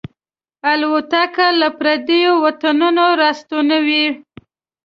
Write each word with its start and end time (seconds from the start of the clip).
الوتکه 0.71 1.47
له 1.59 1.67
پردیو 1.79 2.31
وطنونو 2.45 3.05
راستنوي. 3.21 4.05